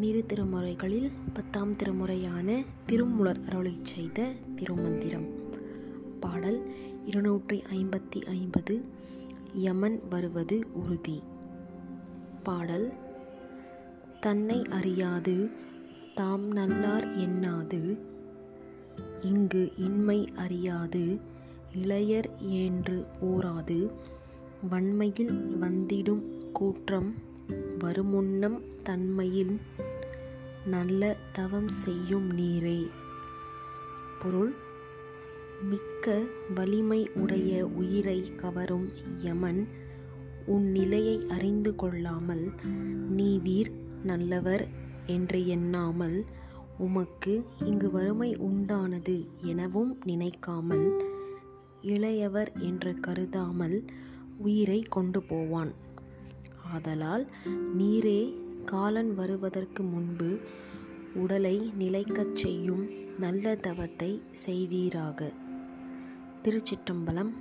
இரு 0.00 0.24
திருமுறைகளில் 0.26 1.10
பத்தாம் 1.32 1.72
திருமுறையான 1.72 2.64
திருமுலர் 2.86 3.40
அருளை 3.48 3.74
செய்த 3.82 4.32
திருமந்திரம். 4.56 5.26
பாடல் 6.20 6.72
இருநூற்றி 7.04 7.62
ஐம்பத்தி 7.72 8.24
ஐம்பது 8.24 8.84
யமன் 9.54 10.00
வருவது 10.10 10.66
உறுதி. 10.72 11.22
பாடல் 12.42 12.92
தன்னை 14.20 14.62
அறியாது 14.62 15.50
தாம் 16.14 16.52
நல்லார் 16.52 17.16
எண்ணாது 17.16 17.98
இங்கு 19.22 19.72
இன்மை 19.76 20.28
அறியாது 20.34 21.20
இளையர் 21.74 22.30
என்று 22.38 23.06
ஓராது 23.20 23.90
வன்மையில் 24.70 25.58
வந்திடும் 25.60 26.52
கூற்றம் 26.52 27.32
வருமுன்னம் 27.84 28.58
தன்மையில் 28.82 29.56
நல்ல 30.66 31.16
தவம் 31.32 31.68
செய்யும் 31.68 32.28
நீரே. 32.38 32.78
பொருள் 34.18 34.52
மிக்க 35.70 36.22
வலிமை 36.54 37.08
உடைய 37.14 37.66
உயிரை 37.66 38.20
கவரும் 38.36 38.86
யமன் 39.18 39.60
உன் 40.46 40.66
நிலையை 40.70 41.16
அறிந்து 41.28 41.74
கொள்ளாமல் 41.74 42.52
நீ 43.10 43.38
வீர் 43.38 43.70
நல்லவர் 44.02 44.64
என்று 45.06 45.46
எண்ணாமல் 45.46 46.24
உமக்கு 46.78 47.34
இங்கு 47.64 47.90
வறுமை 47.90 48.30
உண்டானது 48.38 49.16
எனவும் 49.42 49.92
நினைக்காமல் 50.04 50.86
இளையவர் 51.82 52.52
என்று 52.60 52.94
கருதாமல் 53.00 53.76
உயிரை 54.38 54.80
கொண்டு 54.88 55.22
போவான். 55.22 55.72
ஆதலால் 56.74 57.24
நீரே 57.78 58.20
காலன் 58.64 59.14
வருவதற்கு 59.14 59.82
முன்பு 59.82 60.30
உடலை 61.14 61.56
நிலைக்கச் 61.78 62.34
செய்யும் 62.34 62.84
நல்ல 63.18 63.54
தவத்தை 63.54 64.22
செய்வீராக. 64.46 65.32
திருச்சிற்றம்பலம் 66.44 67.32